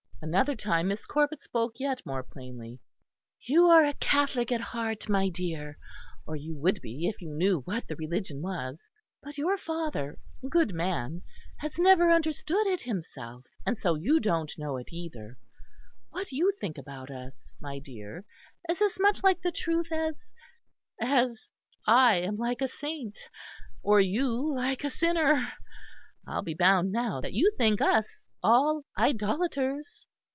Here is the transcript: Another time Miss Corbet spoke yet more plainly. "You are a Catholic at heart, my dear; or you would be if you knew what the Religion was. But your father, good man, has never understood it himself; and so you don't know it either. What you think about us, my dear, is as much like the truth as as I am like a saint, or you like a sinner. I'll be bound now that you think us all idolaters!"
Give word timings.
Another 0.23 0.55
time 0.55 0.89
Miss 0.89 1.07
Corbet 1.07 1.41
spoke 1.41 1.79
yet 1.79 2.05
more 2.05 2.21
plainly. 2.21 2.79
"You 3.41 3.65
are 3.69 3.83
a 3.83 3.95
Catholic 3.95 4.51
at 4.51 4.61
heart, 4.61 5.09
my 5.09 5.29
dear; 5.29 5.79
or 6.27 6.35
you 6.35 6.55
would 6.59 6.79
be 6.79 7.07
if 7.07 7.23
you 7.23 7.33
knew 7.33 7.61
what 7.61 7.87
the 7.87 7.95
Religion 7.95 8.39
was. 8.43 8.87
But 9.23 9.39
your 9.39 9.57
father, 9.57 10.19
good 10.47 10.75
man, 10.75 11.23
has 11.57 11.79
never 11.79 12.11
understood 12.11 12.67
it 12.67 12.83
himself; 12.83 13.45
and 13.65 13.79
so 13.79 13.95
you 13.95 14.19
don't 14.19 14.55
know 14.59 14.77
it 14.77 14.93
either. 14.93 15.39
What 16.11 16.31
you 16.31 16.53
think 16.61 16.77
about 16.77 17.09
us, 17.09 17.51
my 17.59 17.79
dear, 17.79 18.23
is 18.69 18.79
as 18.79 18.99
much 18.99 19.23
like 19.23 19.41
the 19.41 19.51
truth 19.51 19.91
as 19.91 20.29
as 21.01 21.49
I 21.87 22.17
am 22.17 22.35
like 22.37 22.61
a 22.61 22.67
saint, 22.67 23.17
or 23.81 23.99
you 23.99 24.53
like 24.55 24.83
a 24.83 24.91
sinner. 24.91 25.51
I'll 26.27 26.43
be 26.43 26.53
bound 26.53 26.91
now 26.91 27.21
that 27.21 27.33
you 27.33 27.51
think 27.57 27.81
us 27.81 28.27
all 28.43 28.83
idolaters!" 28.95 30.05